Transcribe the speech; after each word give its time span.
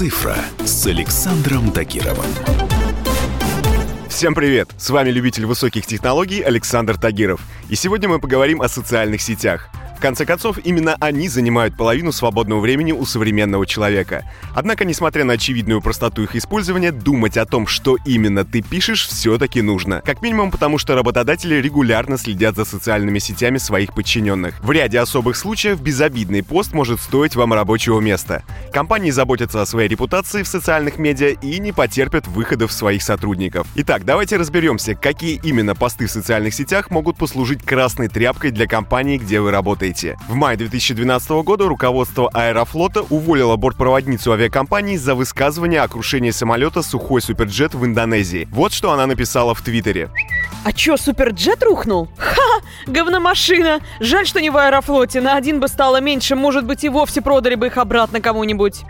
«Цифра» 0.00 0.36
с 0.64 0.86
Александром 0.86 1.70
Тагировым. 1.72 2.24
Всем 4.08 4.34
привет! 4.34 4.70
С 4.78 4.88
вами 4.88 5.10
любитель 5.10 5.44
высоких 5.44 5.84
технологий 5.84 6.40
Александр 6.40 6.96
Тагиров. 6.96 7.42
И 7.68 7.74
сегодня 7.74 8.08
мы 8.08 8.18
поговорим 8.18 8.62
о 8.62 8.70
социальных 8.70 9.20
сетях– 9.20 9.68
в 10.00 10.02
конце 10.02 10.24
концов, 10.24 10.56
именно 10.64 10.96
они 10.98 11.28
занимают 11.28 11.76
половину 11.76 12.10
свободного 12.10 12.60
времени 12.60 12.90
у 12.90 13.04
современного 13.04 13.66
человека. 13.66 14.24
Однако, 14.54 14.86
несмотря 14.86 15.24
на 15.24 15.34
очевидную 15.34 15.82
простоту 15.82 16.22
их 16.22 16.34
использования, 16.36 16.90
думать 16.90 17.36
о 17.36 17.44
том, 17.44 17.66
что 17.66 17.98
именно 18.06 18.46
ты 18.46 18.62
пишешь, 18.62 19.06
все-таки 19.06 19.60
нужно. 19.60 20.00
Как 20.02 20.22
минимум 20.22 20.50
потому, 20.50 20.78
что 20.78 20.94
работодатели 20.94 21.56
регулярно 21.56 22.16
следят 22.16 22.56
за 22.56 22.64
социальными 22.64 23.18
сетями 23.18 23.58
своих 23.58 23.92
подчиненных. 23.92 24.58
В 24.62 24.70
ряде 24.70 24.98
особых 24.98 25.36
случаев 25.36 25.82
безобидный 25.82 26.42
пост 26.42 26.72
может 26.72 26.98
стоить 26.98 27.36
вам 27.36 27.52
рабочего 27.52 28.00
места. 28.00 28.42
Компании 28.72 29.10
заботятся 29.10 29.60
о 29.60 29.66
своей 29.66 29.90
репутации 29.90 30.44
в 30.44 30.48
социальных 30.48 30.96
медиа 30.96 31.36
и 31.42 31.58
не 31.58 31.72
потерпят 31.72 32.26
выходов 32.26 32.72
своих 32.72 33.02
сотрудников. 33.02 33.66
Итак, 33.74 34.06
давайте 34.06 34.38
разберемся, 34.38 34.94
какие 34.94 35.38
именно 35.42 35.74
посты 35.74 36.06
в 36.06 36.10
социальных 36.10 36.54
сетях 36.54 36.90
могут 36.90 37.18
послужить 37.18 37.62
красной 37.62 38.08
тряпкой 38.08 38.50
для 38.50 38.66
компании, 38.66 39.18
где 39.18 39.40
вы 39.40 39.50
работаете 39.50 39.89
работаете. 39.90 40.16
В 40.28 40.34
мае 40.34 40.56
2012 40.56 41.30
года 41.42 41.68
руководство 41.68 42.30
Аэрофлота 42.32 43.02
уволило 43.10 43.56
бортпроводницу 43.56 44.32
авиакомпании 44.32 44.96
за 44.96 45.14
высказывание 45.14 45.82
о 45.82 45.88
крушении 45.88 46.30
самолета 46.30 46.82
«Сухой 46.82 47.20
Суперджет» 47.20 47.74
в 47.74 47.84
Индонезии. 47.84 48.48
Вот 48.50 48.72
что 48.72 48.92
она 48.92 49.06
написала 49.06 49.54
в 49.54 49.62
Твиттере. 49.62 50.10
А 50.64 50.72
чё, 50.72 50.96
суперджет 50.96 51.62
рухнул? 51.62 52.08
Ха! 52.18 52.60
Говномашина! 52.86 53.80
Жаль, 54.00 54.26
что 54.26 54.40
не 54.40 54.50
в 54.50 54.56
аэрофлоте. 54.56 55.20
На 55.20 55.36
один 55.36 55.60
бы 55.60 55.68
стало 55.68 56.00
меньше, 56.00 56.36
может 56.36 56.64
быть, 56.64 56.84
и 56.84 56.88
вовсе 56.88 57.22
продали 57.22 57.54
бы 57.54 57.66
их 57.66 57.78
обратно 57.78 58.20
кому-нибудь. 58.20 58.82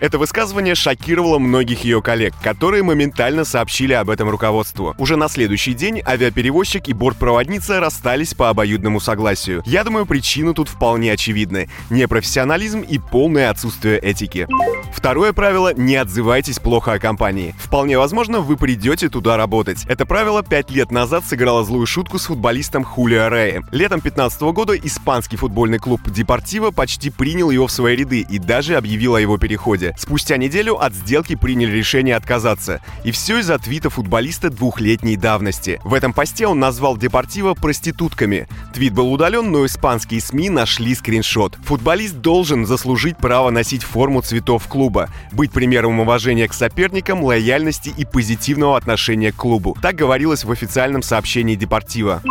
Это 0.00 0.18
высказывание 0.18 0.74
шокировало 0.74 1.38
многих 1.38 1.84
ее 1.84 2.02
коллег, 2.02 2.34
которые 2.42 2.82
моментально 2.82 3.44
сообщили 3.44 3.92
об 3.92 4.10
этом 4.10 4.28
руководству. 4.28 4.94
Уже 4.98 5.16
на 5.16 5.28
следующий 5.28 5.72
день 5.72 6.02
авиаперевозчик 6.04 6.88
и 6.88 6.92
бортпроводница 6.92 7.80
расстались 7.80 8.34
по 8.34 8.48
обоюдному 8.50 9.00
согласию. 9.00 9.62
Я 9.64 9.84
думаю, 9.84 10.04
причины 10.06 10.52
тут 10.52 10.68
вполне 10.68 11.12
очевидны. 11.12 11.68
Непрофессионализм 11.90 12.80
и 12.80 12.98
полное 12.98 13.50
отсутствие 13.50 13.98
этики. 13.98 14.48
Второе 14.92 15.32
правило– 15.32 15.72
не 15.76 15.96
отзывайтесь 15.96 16.58
плохо 16.58 16.92
о 16.94 16.98
компании. 16.98 17.54
Вполне 17.58 17.98
возможно, 17.98 18.40
вы 18.40 18.56
придете 18.56 19.08
туда 19.08 19.36
работать. 19.36 19.84
Это 19.86 20.06
правило 20.06 20.42
пять 20.42 20.70
лет 20.70 20.90
назад 20.90 21.24
сыграло 21.24 21.64
злую 21.64 21.86
шутку 21.86 22.18
с 22.18 22.26
футболистом 22.26 22.84
Хулио 22.84 23.28
Реем. 23.28 23.66
Летом 23.70 24.00
15 24.00 24.40
года 24.54 24.74
испанский 24.76 25.36
футбольный 25.36 25.78
клуб 25.78 26.00
Депортиво 26.06 26.70
почти 26.70 27.10
принял 27.10 27.50
его 27.50 27.66
в 27.66 27.72
свои 27.72 27.96
ряды 27.96 28.20
и 28.20 28.38
даже 28.38 28.76
объявил 28.76 29.14
о 29.16 29.20
его 29.20 29.36
переходе. 29.36 29.83
Спустя 29.98 30.36
неделю 30.36 30.80
от 30.80 30.94
сделки 30.94 31.34
приняли 31.34 31.72
решение 31.76 32.16
отказаться. 32.16 32.80
И 33.04 33.10
все 33.10 33.38
из-за 33.38 33.58
твита 33.58 33.90
футболиста 33.90 34.50
двухлетней 34.50 35.16
давности. 35.16 35.80
В 35.84 35.92
этом 35.92 36.12
посте 36.12 36.46
он 36.46 36.60
назвал 36.60 36.96
Депортиво 36.96 37.54
проститутками. 37.54 38.48
Твит 38.72 38.94
был 38.94 39.12
удален, 39.12 39.50
но 39.50 39.66
испанские 39.66 40.20
СМИ 40.20 40.50
нашли 40.50 40.94
скриншот. 40.94 41.58
Футболист 41.64 42.16
должен 42.16 42.66
заслужить 42.66 43.18
право 43.18 43.50
носить 43.50 43.82
форму 43.82 44.22
цветов 44.22 44.66
клуба, 44.68 45.10
быть 45.32 45.52
примером 45.52 46.00
уважения 46.00 46.48
к 46.48 46.54
соперникам, 46.54 47.22
лояльности 47.22 47.92
и 47.96 48.04
позитивного 48.04 48.76
отношения 48.76 49.32
к 49.32 49.36
клубу. 49.36 49.76
Так 49.82 49.96
говорилось 49.96 50.44
в 50.44 50.50
официальном 50.50 51.02
сообщении 51.02 51.54
Депортиво. 51.54 52.22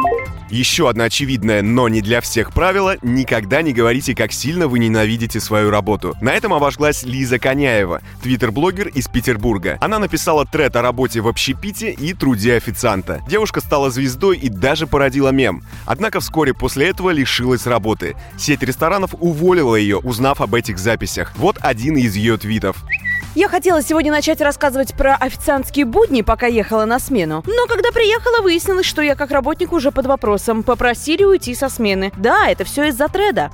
Еще 0.50 0.88
одно 0.88 1.06
очевидное, 1.06 1.64
но 1.64 1.90
не 1.90 2.02
для 2.02 2.22
всех 2.22 2.54
правило– 2.54 2.98
никогда 3.02 3.64
не 3.64 3.73
говорите, 3.73 4.14
как 4.14 4.32
сильно 4.32 4.67
вы 4.67 4.78
ненавидите 4.78 5.40
свою 5.40 5.72
работу. 5.72 6.16
На 6.22 6.34
этом 6.34 6.54
обожглась 6.54 7.02
Лиза 7.02 7.40
Коняева, 7.44 8.02
твиттер-блогер 8.22 8.88
из 8.88 9.09
Петербурга. 9.09 9.77
Она 9.81 9.99
написала 9.99 10.45
тред 10.45 10.77
о 10.77 10.81
работе 10.81 11.19
в 11.19 11.27
общепите 11.27 11.91
и 11.91 12.13
труде 12.13 12.55
официанта. 12.55 13.22
Девушка 13.27 13.59
стала 13.59 13.91
звездой 13.91 14.37
и 14.37 14.48
даже 14.48 14.87
породила 14.87 15.27
мем. 15.27 15.61
Однако 15.86 16.21
вскоре 16.21 16.53
после 16.53 16.87
этого 16.87 17.09
лишилась 17.09 17.67
работы. 17.67 18.15
Сеть 18.37 18.64
ресторанов 18.64 19.14
уволила 19.20 19.76
ее, 19.76 19.98
узнав 19.98 20.39
об 20.39 20.55
этих 20.55 20.80
записях. 20.80 21.33
Вот 21.36 21.58
один 21.59 21.98
из 21.98 22.15
ее 22.15 22.37
твитов. 22.37 22.77
Я 23.36 23.49
хотела 23.49 23.82
сегодня 23.82 24.11
начать 24.11 24.39
рассказывать 24.39 24.93
про 24.93 25.15
официантские 25.15 25.83
будни, 25.83 26.21
пока 26.21 26.48
ехала 26.48 26.86
на 26.86 26.98
смену. 26.98 27.43
Но 27.45 27.65
когда 27.67 27.92
приехала, 27.92 28.42
выяснилось, 28.42 28.86
что 28.86 29.02
я 29.02 29.15
как 29.15 29.32
работник 29.32 29.73
уже 29.73 29.92
под 29.92 30.05
вопросом. 30.05 30.64
Попросили 30.64 31.26
уйти 31.26 31.55
со 31.55 31.67
смены. 31.67 32.14
Да, 32.15 32.48
это 32.48 32.64
все 32.64 32.86
из-за 32.86 33.09
треда 33.09 33.52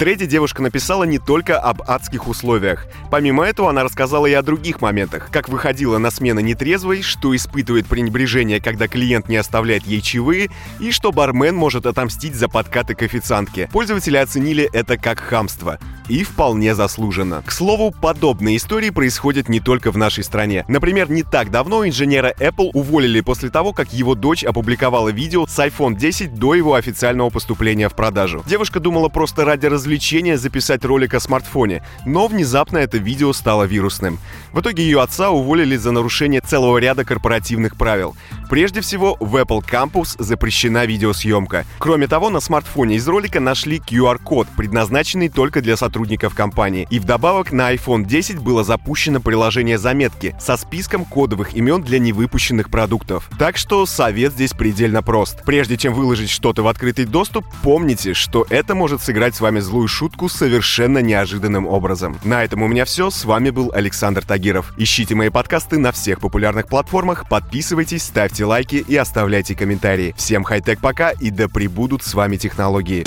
треде 0.00 0.24
девушка 0.24 0.62
написала 0.62 1.04
не 1.04 1.18
только 1.18 1.60
об 1.60 1.82
адских 1.86 2.26
условиях. 2.26 2.86
Помимо 3.10 3.44
этого, 3.44 3.68
она 3.68 3.84
рассказала 3.84 4.24
и 4.24 4.32
о 4.32 4.40
других 4.40 4.80
моментах. 4.80 5.28
Как 5.30 5.50
выходила 5.50 5.98
на 5.98 6.10
смены 6.10 6.40
нетрезвой, 6.40 7.02
что 7.02 7.36
испытывает 7.36 7.86
пренебрежение, 7.86 8.62
когда 8.62 8.88
клиент 8.88 9.28
не 9.28 9.36
оставляет 9.36 9.84
ей 9.84 10.00
чаевые, 10.00 10.48
и 10.80 10.90
что 10.90 11.12
бармен 11.12 11.54
может 11.54 11.84
отомстить 11.84 12.34
за 12.34 12.48
подкаты 12.48 12.94
к 12.94 13.02
официантке. 13.02 13.68
Пользователи 13.70 14.16
оценили 14.16 14.70
это 14.72 14.96
как 14.96 15.20
хамство. 15.20 15.78
И 16.10 16.24
вполне 16.24 16.74
заслуженно. 16.74 17.40
К 17.46 17.52
слову, 17.52 17.92
подобные 17.92 18.56
истории 18.56 18.90
происходят 18.90 19.48
не 19.48 19.60
только 19.60 19.92
в 19.92 19.96
нашей 19.96 20.24
стране. 20.24 20.64
Например, 20.66 21.08
не 21.08 21.22
так 21.22 21.52
давно 21.52 21.86
инженера 21.86 22.34
Apple 22.40 22.70
уволили 22.74 23.20
после 23.20 23.48
того, 23.48 23.72
как 23.72 23.92
его 23.92 24.16
дочь 24.16 24.42
опубликовала 24.42 25.10
видео 25.10 25.46
с 25.46 25.56
iPhone 25.56 25.94
10 25.94 26.34
до 26.34 26.56
его 26.56 26.74
официального 26.74 27.30
поступления 27.30 27.88
в 27.88 27.94
продажу. 27.94 28.42
Девушка 28.44 28.80
думала 28.80 29.08
просто 29.08 29.44
ради 29.44 29.66
развлечения 29.66 30.36
записать 30.36 30.84
ролик 30.84 31.14
о 31.14 31.20
смартфоне, 31.20 31.84
но 32.04 32.26
внезапно 32.26 32.78
это 32.78 32.98
видео 32.98 33.32
стало 33.32 33.62
вирусным. 33.62 34.18
В 34.52 34.62
итоге 34.62 34.82
ее 34.82 35.02
отца 35.02 35.30
уволили 35.30 35.76
за 35.76 35.92
нарушение 35.92 36.40
целого 36.40 36.78
ряда 36.78 37.04
корпоративных 37.04 37.76
правил. 37.76 38.16
Прежде 38.48 38.80
всего, 38.80 39.16
в 39.20 39.36
Apple 39.36 39.60
Campus 39.64 40.16
запрещена 40.18 40.86
видеосъемка. 40.86 41.66
Кроме 41.78 42.08
того, 42.08 42.30
на 42.30 42.40
смартфоне 42.40 42.96
из 42.96 43.06
ролика 43.06 43.38
нашли 43.38 43.78
QR-код, 43.78 44.48
предназначенный 44.56 45.28
только 45.28 45.60
для 45.60 45.76
сотрудников 45.76 45.99
компании. 46.34 46.86
И 46.90 46.98
вдобавок 46.98 47.52
на 47.52 47.74
iPhone 47.74 48.04
10 48.04 48.38
было 48.38 48.64
запущено 48.64 49.20
приложение 49.20 49.78
заметки 49.78 50.34
со 50.40 50.56
списком 50.56 51.04
кодовых 51.04 51.54
имен 51.54 51.82
для 51.82 51.98
невыпущенных 51.98 52.70
продуктов. 52.70 53.30
Так 53.38 53.56
что 53.56 53.86
совет 53.86 54.32
здесь 54.32 54.52
предельно 54.52 55.02
прост. 55.02 55.42
Прежде 55.44 55.76
чем 55.76 55.94
выложить 55.94 56.30
что-то 56.30 56.62
в 56.62 56.68
открытый 56.68 57.04
доступ, 57.04 57.44
помните, 57.62 58.14
что 58.14 58.46
это 58.50 58.74
может 58.74 59.02
сыграть 59.02 59.34
с 59.34 59.40
вами 59.40 59.60
злую 59.60 59.88
шутку 59.88 60.28
совершенно 60.28 60.98
неожиданным 60.98 61.66
образом. 61.66 62.18
На 62.24 62.44
этом 62.44 62.62
у 62.62 62.68
меня 62.68 62.84
все. 62.84 63.10
С 63.10 63.24
вами 63.24 63.50
был 63.50 63.70
Александр 63.74 64.24
Тагиров. 64.24 64.72
Ищите 64.76 65.14
мои 65.14 65.28
подкасты 65.28 65.78
на 65.78 65.92
всех 65.92 66.20
популярных 66.20 66.66
платформах, 66.66 67.28
подписывайтесь, 67.28 68.02
ставьте 68.02 68.44
лайки 68.44 68.76
и 68.76 68.96
оставляйте 68.96 69.54
комментарии. 69.54 70.14
Всем 70.16 70.44
хай-тек 70.44 70.80
пока 70.80 71.10
и 71.10 71.30
да 71.30 71.48
пребудут 71.48 72.02
с 72.02 72.14
вами 72.14 72.36
технологии. 72.36 73.04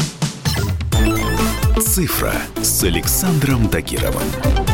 Цифра 1.94 2.34
с 2.59 2.84
Александром 2.84 3.70
Тагировым. 3.70 4.72